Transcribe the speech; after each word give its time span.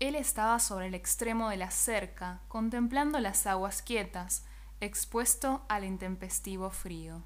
Él 0.00 0.14
estaba 0.14 0.58
sobre 0.60 0.86
el 0.86 0.94
extremo 0.94 1.50
de 1.50 1.58
la 1.58 1.70
cerca, 1.70 2.40
contemplando 2.48 3.20
las 3.20 3.46
aguas 3.46 3.82
quietas, 3.82 4.46
expuesto 4.80 5.62
al 5.68 5.84
intempestivo 5.84 6.70
frío. 6.70 7.22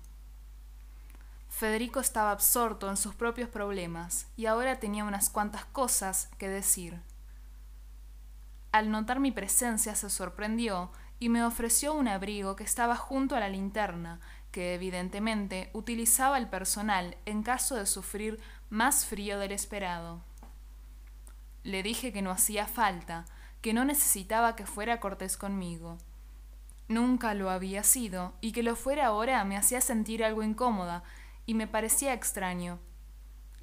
Federico 1.48 2.00
estaba 2.00 2.32
absorto 2.32 2.90
en 2.90 2.96
sus 2.96 3.14
propios 3.14 3.48
problemas 3.48 4.26
y 4.36 4.46
ahora 4.46 4.80
tenía 4.80 5.04
unas 5.04 5.30
cuantas 5.30 5.64
cosas 5.66 6.28
que 6.36 6.48
decir. 6.48 7.00
Al 8.72 8.90
notar 8.90 9.20
mi 9.20 9.30
presencia 9.30 9.94
se 9.94 10.10
sorprendió 10.10 10.90
y 11.20 11.28
me 11.28 11.44
ofreció 11.44 11.94
un 11.94 12.08
abrigo 12.08 12.56
que 12.56 12.64
estaba 12.64 12.96
junto 12.96 13.36
a 13.36 13.40
la 13.40 13.48
linterna, 13.48 14.18
que 14.50 14.74
evidentemente 14.74 15.70
utilizaba 15.74 16.38
el 16.38 16.48
personal 16.48 17.16
en 17.24 17.44
caso 17.44 17.76
de 17.76 17.86
sufrir 17.86 18.40
más 18.68 19.06
frío 19.06 19.38
del 19.38 19.52
esperado. 19.52 20.24
Le 21.64 21.82
dije 21.82 22.12
que 22.12 22.22
no 22.22 22.30
hacía 22.30 22.66
falta, 22.66 23.24
que 23.60 23.72
no 23.72 23.84
necesitaba 23.84 24.54
que 24.54 24.66
fuera 24.66 25.00
cortés 25.00 25.36
conmigo. 25.36 25.98
Nunca 26.86 27.32
lo 27.34 27.50
había 27.50 27.82
sido, 27.82 28.34
y 28.40 28.52
que 28.52 28.62
lo 28.62 28.76
fuera 28.76 29.06
ahora 29.06 29.42
me 29.44 29.56
hacía 29.56 29.80
sentir 29.80 30.22
algo 30.22 30.42
incómoda, 30.42 31.02
y 31.46 31.54
me 31.54 31.66
parecía 31.66 32.12
extraño. 32.12 32.78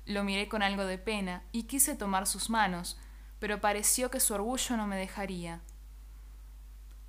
Lo 0.06 0.24
miré 0.24 0.50
con 0.50 0.64
algo 0.64 0.86
de 0.86 0.98
pena, 0.98 1.44
y 1.52 1.64
quise 1.64 1.96
tomar 1.96 2.26
sus 2.26 2.50
manos, 2.50 3.00
pero 3.40 3.62
pareció 3.62 4.10
que 4.10 4.20
su 4.20 4.34
orgullo 4.34 4.76
no 4.78 4.88
me 4.88 4.98
dejaría, 4.98 5.62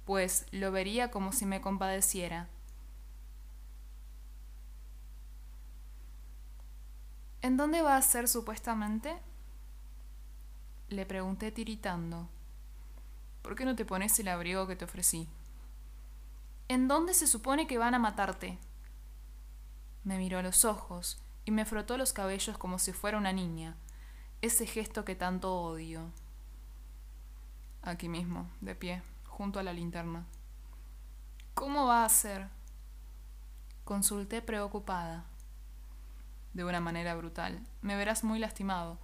pues 0.05 0.47
lo 0.50 0.72
vería 0.72 1.11
como 1.11 1.33
si 1.33 1.47
me 1.47 1.61
compadeciera. 1.61 2.48
¿En 7.41 7.56
dónde 7.56 7.83
va 7.83 7.97
a 7.97 8.02
ser 8.02 8.28
supuestamente? 8.28 9.16
Le 10.92 11.06
pregunté 11.06 11.51
tiritando. 11.51 12.28
¿Por 13.41 13.55
qué 13.55 13.64
no 13.64 13.74
te 13.74 13.87
pones 13.87 14.19
el 14.19 14.28
abrigo 14.28 14.66
que 14.66 14.77
te 14.77 14.84
ofrecí? 14.84 15.27
¿En 16.69 16.86
dónde 16.86 17.14
se 17.14 17.27
supone 17.27 17.67
que 17.67 17.78
van 17.78 17.94
a 17.94 17.98
matarte? 17.98 18.58
Me 20.05 20.19
miró 20.19 20.39
a 20.39 20.42
los 20.42 20.67
ojos 20.67 21.19
y 21.47 21.50
me 21.50 21.64
frotó 21.64 21.97
los 21.97 22.12
cabellos 22.12 22.58
como 22.58 22.78
si 22.78 22.92
fuera 22.92 23.17
una 23.17 23.33
niña, 23.33 23.75
ese 24.42 24.67
gesto 24.67 25.06
que 25.06 25.14
tanto 25.14 25.55
odio. 25.62 26.11
Aquí 27.80 28.11
mismo, 28.11 28.50
de 28.61 28.74
pie, 28.74 29.02
junto 29.27 29.61
a 29.61 29.62
la 29.62 29.72
linterna. 29.72 30.27
¿Cómo 31.55 31.86
va 31.86 32.05
a 32.05 32.08
ser? 32.11 32.48
Consulté 33.86 34.42
preocupada. 34.42 35.24
De 36.52 36.64
una 36.64 36.80
manera 36.80 37.14
brutal. 37.14 37.67
Me 37.80 37.97
verás 37.97 38.24
muy 38.24 38.39
lastimado 38.39 38.98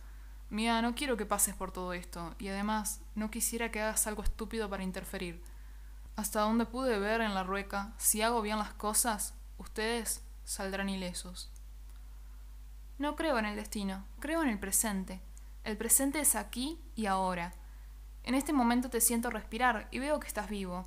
Mía, 0.50 0.80
no 0.80 0.94
quiero 0.94 1.18
que 1.18 1.26
pases 1.26 1.54
por 1.54 1.72
todo 1.72 1.92
esto, 1.92 2.34
y 2.38 2.48
además 2.48 3.02
no 3.14 3.30
quisiera 3.30 3.70
que 3.70 3.82
hagas 3.82 4.06
algo 4.06 4.22
estúpido 4.22 4.70
para 4.70 4.82
interferir. 4.82 5.42
Hasta 6.16 6.40
donde 6.40 6.64
pude 6.64 6.98
ver 6.98 7.20
en 7.20 7.34
la 7.34 7.44
rueca, 7.44 7.92
si 7.98 8.22
hago 8.22 8.40
bien 8.40 8.58
las 8.58 8.72
cosas, 8.72 9.34
ustedes 9.58 10.24
saldrán 10.44 10.88
ilesos. 10.88 11.50
No 12.98 13.14
creo 13.14 13.38
en 13.38 13.44
el 13.44 13.56
destino, 13.56 14.04
creo 14.20 14.42
en 14.42 14.48
el 14.48 14.58
presente. 14.58 15.20
El 15.64 15.76
presente 15.76 16.18
es 16.20 16.34
aquí 16.34 16.80
y 16.96 17.06
ahora. 17.06 17.52
En 18.24 18.34
este 18.34 18.54
momento 18.54 18.88
te 18.88 19.02
siento 19.02 19.30
respirar 19.30 19.86
y 19.90 19.98
veo 19.98 20.18
que 20.18 20.26
estás 20.26 20.48
vivo. 20.48 20.86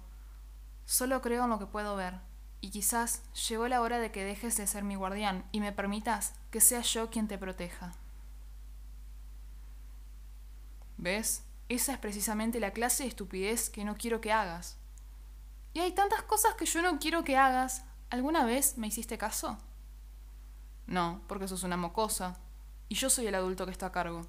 Solo 0.86 1.22
creo 1.22 1.44
en 1.44 1.52
lo 1.52 1.60
que 1.60 1.68
puedo 1.68 1.96
ver, 1.96 2.16
y 2.62 2.72
quizás 2.72 3.22
llegó 3.48 3.68
la 3.68 3.82
hora 3.82 4.00
de 4.00 4.12
que 4.12 4.26
dejes 4.26 4.58
de 4.58 4.66
ser 4.66 4.84
mi 4.84 4.96
guardián 4.96 5.46
y 5.52 5.60
me 5.60 5.72
permitas 5.72 6.34
que 6.50 6.62
sea 6.62 6.82
yo 6.82 7.12
quien 7.12 7.28
te 7.28 7.38
proteja. 7.38 7.94
¿Ves? 10.98 11.44
Esa 11.70 11.94
es 11.94 12.00
precisamente 12.00 12.60
la 12.60 12.72
clase 12.72 13.04
de 13.04 13.10
estupidez 13.10 13.70
que 13.70 13.86
no 13.86 13.96
quiero 13.96 14.22
que 14.22 14.32
hagas. 14.32 14.78
Y 15.74 15.80
hay 15.80 15.94
tantas 15.94 16.24
cosas 16.24 16.56
que 16.56 16.66
yo 16.66 16.82
no 16.82 17.00
quiero 17.00 17.24
que 17.24 17.38
hagas. 17.38 17.84
¿Alguna 18.10 18.46
vez 18.46 18.78
me 18.78 18.88
hiciste 18.88 19.18
caso? 19.18 19.58
No, 20.86 21.22
porque 21.28 21.48
sos 21.48 21.64
una 21.64 21.78
mocosa. 21.78 22.38
Y 22.90 22.96
yo 22.96 23.10
soy 23.10 23.28
el 23.28 23.36
adulto 23.36 23.66
que 23.66 23.72
está 23.72 23.86
a 23.86 23.92
cargo. 23.92 24.28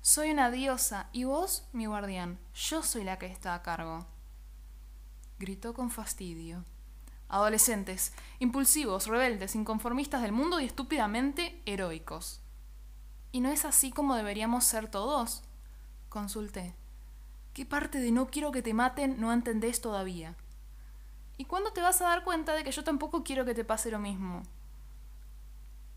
Soy 0.00 0.30
una 0.30 0.50
diosa 0.50 1.08
y 1.12 1.24
vos, 1.24 1.68
mi 1.72 1.86
guardián. 1.86 2.38
Yo 2.54 2.82
soy 2.82 3.04
la 3.04 3.18
que 3.18 3.26
está 3.26 3.54
a 3.54 3.62
cargo. 3.62 4.06
Gritó 5.38 5.74
con 5.74 5.90
fastidio. 5.90 6.64
Adolescentes, 7.28 8.12
impulsivos, 8.38 9.06
rebeldes, 9.06 9.54
inconformistas 9.54 10.22
del 10.22 10.32
mundo 10.32 10.60
y 10.60 10.64
estúpidamente 10.64 11.60
heroicos. 11.66 12.40
¿Y 13.36 13.40
no 13.40 13.50
es 13.50 13.66
así 13.66 13.92
como 13.92 14.14
deberíamos 14.14 14.64
ser 14.64 14.88
todos? 14.88 15.42
Consulté. 16.08 16.74
¿Qué 17.52 17.66
parte 17.66 18.00
de 18.00 18.10
no 18.10 18.28
quiero 18.28 18.50
que 18.50 18.62
te 18.62 18.72
maten 18.72 19.20
no 19.20 19.30
entendés 19.30 19.82
todavía? 19.82 20.34
¿Y 21.36 21.44
cuándo 21.44 21.70
te 21.74 21.82
vas 21.82 22.00
a 22.00 22.06
dar 22.06 22.24
cuenta 22.24 22.54
de 22.54 22.64
que 22.64 22.72
yo 22.72 22.82
tampoco 22.82 23.24
quiero 23.24 23.44
que 23.44 23.52
te 23.52 23.62
pase 23.62 23.90
lo 23.90 23.98
mismo? 23.98 24.42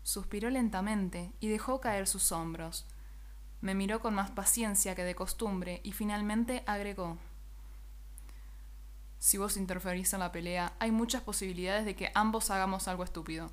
Suspiró 0.02 0.50
lentamente 0.50 1.32
y 1.40 1.48
dejó 1.48 1.80
caer 1.80 2.06
sus 2.06 2.30
hombros. 2.30 2.86
Me 3.62 3.74
miró 3.74 4.00
con 4.00 4.12
más 4.12 4.30
paciencia 4.30 4.94
que 4.94 5.04
de 5.04 5.14
costumbre 5.14 5.80
y 5.82 5.92
finalmente 5.92 6.62
agregó. 6.66 7.16
Si 9.18 9.38
vos 9.38 9.56
interferís 9.56 10.12
en 10.12 10.20
la 10.20 10.30
pelea, 10.30 10.74
hay 10.78 10.90
muchas 10.90 11.22
posibilidades 11.22 11.86
de 11.86 11.96
que 11.96 12.12
ambos 12.14 12.50
hagamos 12.50 12.86
algo 12.86 13.02
estúpido. 13.02 13.50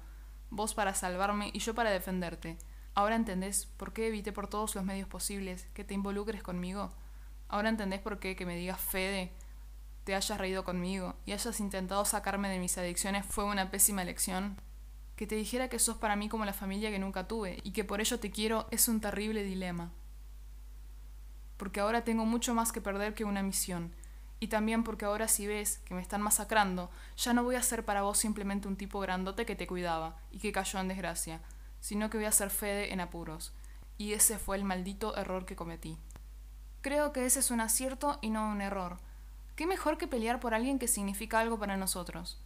Vos 0.49 0.73
para 0.73 0.93
salvarme 0.93 1.51
y 1.53 1.59
yo 1.59 1.73
para 1.73 1.91
defenderte. 1.91 2.57
Ahora 2.97 3.16
entendés 3.16 3.68
por 3.78 3.94
qué 3.94 4.08
evité 4.08 4.31
por 4.31 4.47
todos 4.47 4.74
los 4.74 4.84
medios 4.84 5.08
posibles 5.08 5.68
que 5.75 5.84
te 5.84 5.94
involucres 5.94 6.41
conmigo. 6.41 6.91
Ahora 7.47 7.69
entendés 7.69 8.02
por 8.02 8.18
qué 8.18 8.35
que 8.35 8.47
me 8.47 8.56
digas 8.56 8.81
Fede, 8.81 9.31
te 10.03 10.16
hayas 10.16 10.40
reído 10.40 10.63
conmigo 10.63 11.13
y 11.24 11.34
hayas 11.34 11.59
intentado 11.59 12.06
sacarme 12.06 12.50
de 12.50 12.58
mis 12.58 12.75
adicciones 12.80 13.24
fue 13.24 13.44
una 13.44 13.69
pésima 13.69 14.02
elección. 14.02 14.59
Que 15.16 15.28
te 15.28 15.35
dijera 15.35 15.68
que 15.68 15.78
sos 15.78 15.97
para 15.97 16.16
mí 16.16 16.28
como 16.28 16.44
la 16.44 16.53
familia 16.53 16.90
que 16.90 16.97
nunca 16.97 17.28
tuve 17.28 17.59
y 17.63 17.69
que 17.69 17.84
por 17.84 18.02
ello 18.02 18.19
te 18.19 18.31
quiero 18.31 18.66
es 18.72 18.88
un 18.88 19.00
terrible 19.00 19.44
dilema. 19.44 19.91
Porque 21.58 21.81
ahora 21.81 22.03
tengo 22.03 22.25
mucho 22.25 22.56
más 22.56 22.72
que 22.72 22.81
perder 22.81 23.14
que 23.14 23.25
una 23.25 23.44
misión. 23.44 23.94
Y 24.40 24.47
también 24.47 24.84
porque 24.84 25.06
ahora 25.06 25.28
si 25.28 25.46
ves 25.46 25.78
que 25.85 25.94
me 25.94 26.02
están 26.02 26.24
masacrando, 26.24 26.90
ya 27.16 27.34
no 27.34 27.44
voy 27.44 27.58
a 27.58 27.62
ser 27.62 27.85
para 27.85 28.02
vos 28.02 28.18
simplemente 28.18 28.68
un 28.68 28.75
tipo 28.75 29.00
grandote 29.00 29.46
que 29.46 29.56
te 29.56 29.68
cuidaba 29.68 30.19
y 30.31 30.40
que 30.40 30.52
cayó 30.52 30.79
en 30.79 30.88
desgracia, 30.88 31.41
sino 31.79 32.09
que 32.09 32.17
voy 32.17 32.25
a 32.25 32.31
ser 32.31 32.49
Fede 32.49 32.93
en 32.93 32.99
apuros. 32.99 33.53
Y 33.97 34.13
ese 34.13 34.38
fue 34.38 34.57
el 34.57 34.63
maldito 34.63 35.15
error 35.17 35.45
que 35.45 35.55
cometí. 35.55 35.97
Creo 36.81 37.11
que 37.11 37.25
ese 37.25 37.39
es 37.39 37.51
un 37.51 37.61
acierto 37.61 38.19
y 38.21 38.29
no 38.29 38.49
un 38.49 38.61
error. 38.61 38.97
¿Qué 39.55 39.65
mejor 39.65 39.97
que 39.97 40.07
pelear 40.07 40.39
por 40.39 40.53
alguien 40.53 40.79
que 40.79 40.87
significa 40.87 41.39
algo 41.39 41.57
para 41.57 41.77
nosotros? 41.77 42.39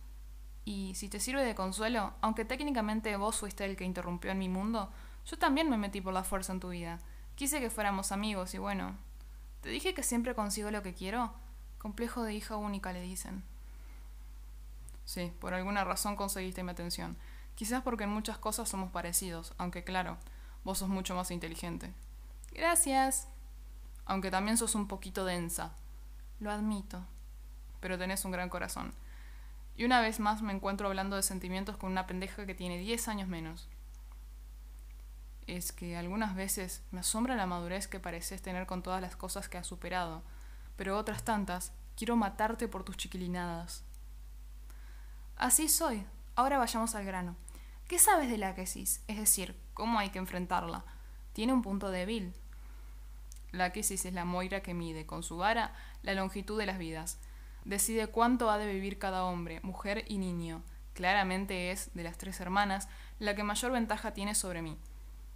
Y 0.64 0.94
si 0.96 1.09
te 1.09 1.20
sirve 1.20 1.44
de 1.44 1.56
consuelo, 1.56 2.14
aunque 2.22 2.46
técnicamente 2.46 3.16
vos 3.18 3.38
fuiste 3.38 3.66
el 3.66 3.75
que 3.75 3.84
interrumpió 3.84 4.31
en 4.31 4.40
mi 4.40 4.47
mundo, 4.47 4.90
yo 5.25 5.38
también 5.38 5.70
me 5.70 5.78
metí 5.78 6.02
por 6.02 6.14
la 6.14 6.24
fuerza 6.24 6.53
en 6.53 6.59
tu 6.59 6.70
vida. 6.70 7.00
Quise 7.36 7.59
que 7.59 7.70
fuéramos 7.70 8.12
amigos 8.12 8.53
y 8.53 8.59
bueno, 8.59 8.96
te 9.62 9.70
dije 9.70 9.94
que 9.94 10.03
siempre 10.03 10.36
consigo 10.36 10.72
lo 10.72 10.84
que 10.84 10.94
quiero. 10.94 11.34
Complejo 11.78 12.24
de 12.24 12.34
hija 12.34 12.56
única 12.56 12.94
le 12.94 13.02
dicen. 13.02 13.44
Sí, 15.06 15.34
por 15.40 15.53
alguna 15.53 15.84
razón 15.84 16.16
conseguiste 16.16 16.64
mi 16.64 16.72
atención. 16.72 17.18
Quizás 17.56 17.84
porque 17.84 18.06
en 18.06 18.10
muchas 18.10 18.38
cosas 18.38 18.70
somos 18.70 18.92
parecidos, 18.92 19.54
aunque 19.58 19.84
claro, 19.84 20.18
vos 20.64 20.80
sos 20.80 20.90
mucho 20.90 21.16
más 21.16 21.32
inteligente. 21.32 21.94
Gracias. 22.54 23.28
Aunque 24.06 24.32
también 24.32 24.58
sos 24.58 24.76
un 24.76 24.88
poquito 24.88 25.26
densa. 25.26 25.72
Lo 26.40 26.52
admito. 26.52 27.06
Pero 27.80 27.98
tenés 27.98 28.26
un 28.26 28.32
gran 28.32 28.50
corazón. 28.50 28.94
Y 29.76 29.86
una 29.86 30.02
vez 30.02 30.20
más 30.20 30.42
me 30.42 30.54
encuentro 30.54 30.88
hablando 30.88 31.16
de 31.16 31.24
sentimientos 31.24 31.78
con 31.78 31.92
una 31.92 32.08
pendeja 32.08 32.46
que 32.46 32.56
tiene 32.56 32.78
10 32.78 33.08
años 33.08 33.28
menos. 33.28 33.68
Es 35.48 35.72
que 35.72 35.98
algunas 35.98 36.36
veces 36.36 36.84
me 36.92 37.00
asombra 37.00 37.36
la 37.36 37.46
madurez 37.46 37.88
que 37.88 38.00
pareces 38.00 38.42
tener 38.42 38.68
con 38.68 38.84
todas 38.84 39.02
las 39.02 39.16
cosas 39.16 39.50
que 39.50 39.58
has 39.58 39.68
superado, 39.68 40.24
pero 40.76 40.97
otras 40.97 41.24
tantas 41.24 41.72
quiero 41.96 42.16
matarte 42.16 42.68
por 42.68 42.84
tus 42.84 42.97
chiquilinadas. 42.97 43.84
Así 45.36 45.68
soy. 45.68 46.06
Ahora 46.36 46.58
vayamos 46.58 46.96
al 46.96 47.06
grano. 47.06 47.36
¿Qué 47.88 48.00
sabes 48.00 48.30
de 48.30 48.38
la 48.38 48.56
quesis? 48.56 49.04
Es 49.08 49.18
decir, 49.18 49.56
¿cómo 49.74 50.00
hay 50.00 50.12
que 50.12 50.20
enfrentarla? 50.20 50.86
Tiene 51.34 51.52
un 51.52 51.62
punto 51.62 51.92
débil. 51.92 52.34
La 53.52 53.74
quesis 53.74 54.06
es 54.06 54.14
la 54.14 54.24
moira 54.24 54.62
que 54.62 54.74
mide, 54.74 55.06
con 55.06 55.24
su 55.24 55.38
vara, 55.38 55.74
la 56.04 56.14
longitud 56.14 56.58
de 56.58 56.66
las 56.66 56.78
vidas. 56.78 57.20
Decide 57.66 58.08
cuánto 58.08 58.50
ha 58.50 58.58
de 58.58 58.72
vivir 58.72 58.98
cada 58.98 59.26
hombre, 59.26 59.60
mujer 59.62 60.06
y 60.08 60.20
niño. 60.20 60.64
Claramente 60.94 61.72
es, 61.72 61.94
de 61.94 62.04
las 62.04 62.18
tres 62.18 62.40
hermanas, 62.40 62.88
la 63.20 63.36
que 63.36 63.44
mayor 63.44 63.74
ventaja 63.74 64.14
tiene 64.14 64.34
sobre 64.36 64.62
mí. 64.62 64.78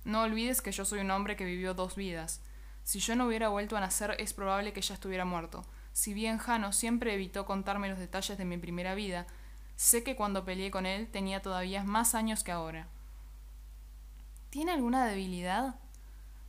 No 0.05 0.21
olvides 0.21 0.61
que 0.61 0.71
yo 0.71 0.85
soy 0.85 0.99
un 0.99 1.11
hombre 1.11 1.35
que 1.35 1.43
vivió 1.43 1.73
dos 1.73 1.95
vidas. 1.95 2.41
Si 2.83 2.99
yo 2.99 3.15
no 3.15 3.27
hubiera 3.27 3.49
vuelto 3.49 3.75
a 3.75 3.81
nacer, 3.81 4.15
es 4.17 4.33
probable 4.33 4.71
que 4.71 4.81
ya 4.81 4.93
estuviera 4.93 5.25
muerto. 5.25 5.65
Si 5.91 6.13
bien 6.13 6.37
Jano 6.37 6.71
siempre 6.71 7.13
evitó 7.13 7.45
contarme 7.45 7.89
los 7.89 7.99
detalles 7.99 8.37
de 8.37 8.45
mi 8.45 8.57
primera 8.57 8.95
vida, 8.95 9.27
Sé 9.75 10.03
que 10.03 10.15
cuando 10.15 10.45
peleé 10.45 10.71
con 10.71 10.85
él 10.85 11.07
tenía 11.07 11.41
todavía 11.41 11.83
más 11.83 12.15
años 12.15 12.43
que 12.43 12.51
ahora. 12.51 12.87
¿Tiene 14.49 14.71
alguna 14.71 15.05
debilidad? 15.05 15.75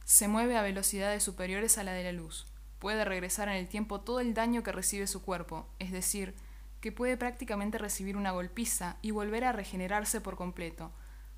Se 0.05 0.28
mueve 0.28 0.56
a 0.56 0.62
velocidades 0.62 1.25
superiores 1.25 1.78
a 1.78 1.82
la 1.82 1.93
de 1.93 2.05
la 2.05 2.12
luz. 2.12 2.46
puede 2.78 3.05
regresar 3.05 3.49
en 3.49 3.56
el 3.56 3.69
tiempo 3.69 4.00
todo 4.02 4.20
el 4.20 4.34
daño 4.34 4.62
que 4.62 4.70
recibe 4.70 5.06
su 5.06 5.23
cuerpo, 5.23 5.67
es 5.78 5.90
decir, 5.90 6.34
que 6.81 6.93
puede 6.93 7.17
prácticamente 7.17 7.78
recibir 7.78 8.17
una 8.17 8.31
golpiza 8.31 8.96
y 9.02 9.11
volver 9.11 9.44
a 9.44 9.52
regenerarse 9.52 10.20
por 10.20 10.37
completo. 10.37 10.93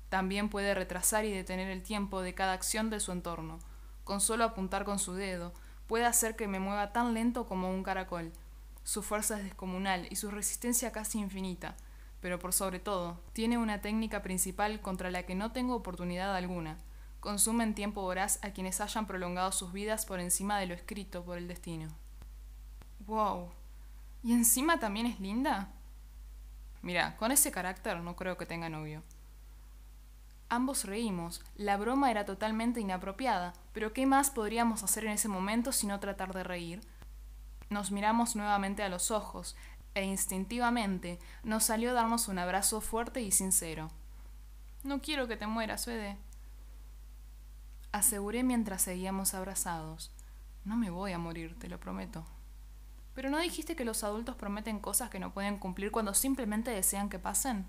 También 0.09 0.49
puede 0.49 0.75
retrasar 0.75 1.25
y 1.25 1.31
detener 1.31 1.69
el 1.69 1.81
tiempo 1.81 2.21
de 2.21 2.35
cada 2.35 2.53
acción 2.53 2.89
de 2.89 2.99
su 2.99 3.11
entorno. 3.11 3.59
Con 4.03 4.21
solo 4.21 4.43
apuntar 4.43 4.85
con 4.85 4.99
su 4.99 5.13
dedo, 5.13 5.53
puede 5.87 6.05
hacer 6.05 6.35
que 6.35 6.47
me 6.47 6.59
mueva 6.59 6.91
tan 6.91 7.13
lento 7.13 7.47
como 7.47 7.71
un 7.71 7.83
caracol. 7.83 8.31
Su 8.83 9.03
fuerza 9.03 9.37
es 9.37 9.43
descomunal 9.43 10.07
y 10.09 10.15
su 10.15 10.31
resistencia 10.31 10.91
casi 10.91 11.19
infinita, 11.19 11.75
pero 12.21 12.39
por 12.39 12.53
sobre 12.53 12.79
todo, 12.79 13.19
tiene 13.33 13.57
una 13.57 13.81
técnica 13.81 14.21
principal 14.21 14.81
contra 14.81 15.11
la 15.11 15.23
que 15.23 15.35
no 15.35 15.51
tengo 15.51 15.75
oportunidad 15.75 16.35
alguna. 16.35 16.77
Consumen 17.19 17.75
tiempo 17.75 18.01
voraz 18.01 18.39
a 18.43 18.51
quienes 18.51 18.81
hayan 18.81 19.05
prolongado 19.05 19.51
sus 19.51 19.73
vidas 19.73 20.05
por 20.05 20.19
encima 20.19 20.59
de 20.59 20.67
lo 20.67 20.73
escrito 20.73 21.23
por 21.23 21.37
el 21.37 21.47
destino. 21.47 21.87
¡Wow! 23.05 23.49
¿Y 24.23 24.33
encima 24.33 24.79
también 24.79 25.05
es 25.05 25.19
linda? 25.19 25.69
Mira, 26.81 27.17
con 27.17 27.31
ese 27.31 27.51
carácter 27.51 27.99
no 27.99 28.15
creo 28.15 28.37
que 28.37 28.45
tenga 28.45 28.69
novio. 28.69 29.03
Ambos 30.47 30.85
reímos. 30.85 31.41
La 31.55 31.77
broma 31.77 32.09
era 32.09 32.25
totalmente 32.25 32.79
inapropiada, 32.79 33.53
pero 33.73 33.93
¿qué 33.93 34.05
más 34.05 34.31
podríamos 34.31 34.83
hacer 34.83 35.05
en 35.05 35.11
ese 35.11 35.27
momento 35.27 35.71
sino 35.71 35.99
tratar 35.99 36.33
de 36.33 36.43
reír? 36.43 36.81
Nos 37.69 37.91
miramos 37.91 38.35
nuevamente 38.35 38.83
a 38.83 38.89
los 38.89 39.11
ojos, 39.11 39.55
e 39.93 40.03
instintivamente 40.03 41.19
nos 41.43 41.65
salió 41.65 41.93
darnos 41.93 42.27
un 42.27 42.39
abrazo 42.39 42.81
fuerte 42.81 43.21
y 43.21 43.31
sincero. 43.31 43.89
No 44.83 45.01
quiero 45.01 45.27
que 45.27 45.37
te 45.37 45.47
mueras, 45.47 45.85
Fede. 45.85 46.17
Aseguré 47.91 48.43
mientras 48.43 48.83
seguíamos 48.83 49.33
abrazados. 49.33 50.11
No 50.63 50.75
me 50.75 50.89
voy 50.89 51.11
a 51.11 51.17
morir, 51.17 51.57
te 51.57 51.67
lo 51.67 51.79
prometo. 51.79 52.25
Pero 53.13 53.29
¿no 53.29 53.39
dijiste 53.39 53.75
que 53.75 53.85
los 53.85 54.03
adultos 54.03 54.35
prometen 54.35 54.79
cosas 54.79 55.09
que 55.09 55.19
no 55.19 55.33
pueden 55.33 55.57
cumplir 55.57 55.91
cuando 55.91 56.13
simplemente 56.13 56.71
desean 56.71 57.09
que 57.09 57.19
pasen? 57.19 57.65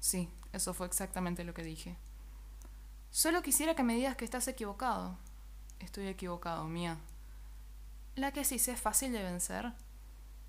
Sí, 0.00 0.28
eso 0.52 0.74
fue 0.74 0.86
exactamente 0.86 1.44
lo 1.44 1.54
que 1.54 1.62
dije. 1.62 1.96
Solo 3.10 3.42
quisiera 3.42 3.74
que 3.74 3.82
me 3.82 3.94
digas 3.94 4.16
que 4.16 4.24
estás 4.24 4.46
equivocado. 4.48 5.16
Estoy 5.78 6.08
equivocado, 6.08 6.64
mía. 6.64 6.98
¿La 8.16 8.32
que 8.32 8.44
sí 8.44 8.56
es 8.56 8.80
fácil 8.80 9.12
de 9.12 9.22
vencer? 9.22 9.72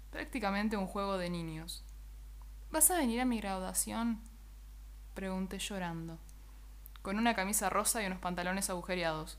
Prácticamente 0.09 0.77
un 0.77 0.87
juego 0.87 1.17
de 1.17 1.29
niños. 1.29 1.83
¿Vas 2.71 2.89
a 2.89 2.97
venir 2.97 3.21
a 3.21 3.25
mi 3.25 3.39
graduación? 3.39 4.19
Pregunté 5.13 5.59
llorando. 5.59 6.17
Con 7.01 7.17
una 7.17 7.35
camisa 7.35 7.69
rosa 7.69 8.01
y 8.01 8.07
unos 8.07 8.19
pantalones 8.19 8.69
agujereados. 8.69 9.37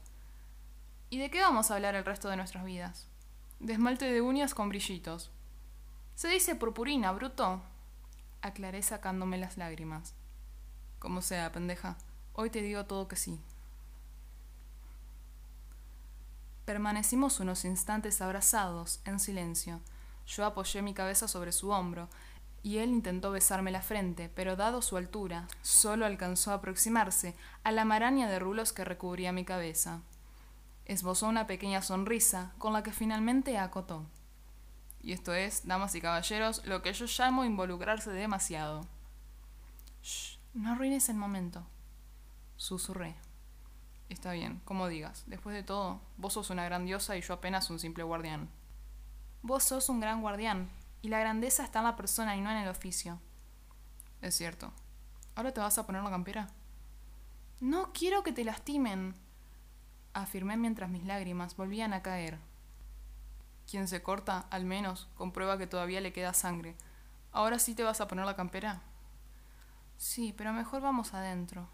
¿Y 1.11 1.19
de 1.19 1.31
qué 1.31 1.41
vamos 1.41 1.71
a 1.71 1.75
hablar 1.75 1.95
el 1.95 2.05
resto 2.05 2.29
de 2.29 2.37
nuestras 2.37 2.65
vidas? 2.65 3.09
De 3.59 3.75
esmalte 3.75 4.05
de 4.11 4.23
uñas 4.23 4.55
con 4.55 4.69
brillitos. 4.69 5.31
Se 6.15 6.29
dice 6.29 6.55
purpurina, 6.55 7.13
bruto. 7.13 7.61
Aclaré 8.41 8.83
sacándome 8.83 9.37
las 9.37 9.59
lágrimas. 9.59 10.15
Como 10.99 11.23
sea, 11.23 11.53
pendeja. 11.53 11.99
Hoy 12.33 12.51
te 12.51 12.63
digo 12.63 12.87
todo 12.87 13.09
que 13.09 13.17
sí. 13.17 13.41
Permanecimos 16.65 17.41
unos 17.41 17.65
instantes 17.65 18.21
abrazados, 18.21 19.01
en 19.05 19.19
silencio. 19.19 19.81
Yo 20.27 20.45
apoyé 20.45 20.81
mi 20.83 20.95
cabeza 20.95 21.27
sobre 21.27 21.53
su 21.53 21.71
hombro, 21.71 22.09
y 22.63 22.79
él 22.79 22.91
intentó 22.91 23.33
besarme 23.33 23.73
la 23.73 23.83
frente, 23.83 24.29
pero 24.29 24.55
dado 24.55 24.83
su 24.83 24.97
altura, 24.97 25.49
solo 25.63 26.07
alcanzó 26.07 26.53
a 26.53 26.55
aproximarse 26.55 27.35
a 27.65 27.73
la 27.73 27.85
maraña 27.85 28.31
de 28.31 28.39
rulos 28.39 28.73
que 28.73 28.85
recubría 28.85 29.33
mi 29.33 29.45
cabeza. 29.45 30.01
Esbozó 30.85 31.27
una 31.29 31.49
pequeña 31.49 31.83
sonrisa, 31.83 32.53
con 32.59 32.73
la 32.73 32.85
que 32.85 32.93
finalmente 32.93 33.59
acotó. 33.59 34.07
Y 35.01 35.13
esto 35.13 35.35
es, 35.35 35.67
damas 35.67 35.97
y 35.97 36.01
caballeros, 36.01 36.65
lo 36.65 36.83
que 36.83 36.93
yo 36.93 37.07
llamo 37.07 37.45
involucrarse 37.45 38.13
demasiado. 38.13 38.87
Shh, 40.03 40.39
no 40.55 40.73
arruines 40.73 41.09
el 41.09 41.17
momento. 41.17 41.67
Susurré. 42.57 43.17
Está 44.13 44.33
bien, 44.33 44.61
como 44.67 44.89
digas. 44.89 45.25
Después 45.27 45.57
de 45.57 45.63
todo, 45.63 45.99
vos 46.19 46.35
sos 46.35 46.51
una 46.51 46.67
gran 46.67 46.85
diosa 46.85 47.17
y 47.17 47.23
yo 47.23 47.33
apenas 47.33 47.71
un 47.71 47.79
simple 47.79 48.05
guardián. 48.05 48.51
Vos 49.41 49.65
sos 49.65 49.89
un 49.89 50.01
gran 50.01 50.21
guardián, 50.21 50.69
y 51.01 51.09
la 51.09 51.19
grandeza 51.19 51.65
está 51.65 51.79
en 51.79 51.87
la 51.87 51.97
persona 51.97 52.37
y 52.37 52.43
no 52.43 52.51
en 52.51 52.59
el 52.59 52.69
oficio. 52.69 53.19
Es 54.21 54.35
cierto. 54.35 54.71
¿Ahora 55.35 55.55
te 55.55 55.61
vas 55.61 55.79
a 55.79 55.87
poner 55.87 56.03
la 56.03 56.11
campera? 56.11 56.51
No 57.61 57.95
quiero 57.95 58.23
que 58.23 58.33
te 58.33 58.45
lastimen, 58.45 59.15
afirmé 60.13 60.59
mientras 60.59 60.91
mis 60.91 61.05
lágrimas 61.05 61.57
volvían 61.57 61.95
a 61.95 62.03
caer. 62.03 62.39
Quien 63.71 63.89
se 63.89 64.03
corta, 64.03 64.47
al 64.51 64.67
menos, 64.67 65.09
comprueba 65.17 65.57
que 65.57 65.67
todavía 65.67 66.03
le 66.03 66.13
queda 66.13 66.35
sangre. 66.35 66.77
¿Ahora 67.33 67.59
sí 67.59 67.75
te 67.75 67.83
vas 67.83 68.03
a 68.03 68.09
poner 68.09 68.27
la 68.27 68.37
campera? 68.37 68.83
Sí, 69.97 70.35
pero 70.37 70.53
mejor 70.53 70.83
vamos 70.83 71.15
adentro. 71.15 71.67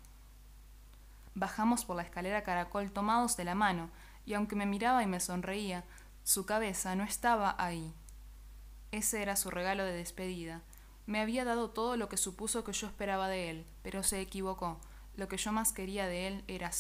Bajamos 1.38 1.84
por 1.84 1.94
la 1.94 2.02
escalera 2.02 2.42
caracol 2.42 2.90
tomados 2.90 3.36
de 3.36 3.44
la 3.44 3.54
mano, 3.54 3.90
y 4.26 4.34
aunque 4.34 4.56
me 4.56 4.66
miraba 4.66 5.04
y 5.04 5.06
me 5.06 5.20
sonreía, 5.20 5.84
su 6.24 6.44
cabeza 6.46 6.96
no 6.96 7.04
estaba 7.04 7.54
ahí. 7.58 7.94
Ese 8.90 9.22
era 9.22 9.36
su 9.36 9.48
regalo 9.48 9.84
de 9.84 9.92
despedida. 9.92 10.62
Me 11.06 11.20
había 11.20 11.44
dado 11.44 11.70
todo 11.70 11.96
lo 11.96 12.08
que 12.08 12.16
supuso 12.16 12.64
que 12.64 12.72
yo 12.72 12.88
esperaba 12.88 13.28
de 13.28 13.50
él, 13.50 13.66
pero 13.84 14.02
se 14.02 14.20
equivocó. 14.20 14.80
Lo 15.14 15.28
que 15.28 15.36
yo 15.36 15.52
más 15.52 15.72
quería 15.72 16.08
de 16.08 16.26
él 16.26 16.44
era 16.48 16.72